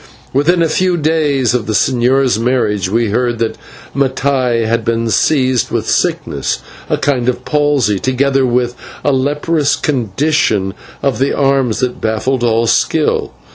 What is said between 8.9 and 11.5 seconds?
a leprous condition of the